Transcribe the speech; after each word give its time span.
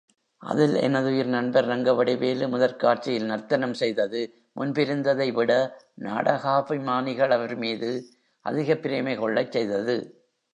அதில் 0.41 0.75
எனதுயிர் 0.75 1.27
நண்பர் 1.27 1.67
ரங்கவடிவேலு 1.67 2.47
முதற்காட்சியில் 2.49 3.25
நர்த்தனம் 3.25 3.73
செய்தது, 3.73 4.21
முன்பிருந்ததைவிட 4.55 5.51
நாடகாபிமானிகள் 6.01 7.29
அவர்மீது 7.29 7.91
அதிகப் 8.45 8.81
பிரேமை 8.81 9.15
கொள்ளச் 9.15 9.51
செய்தது. 9.51 9.97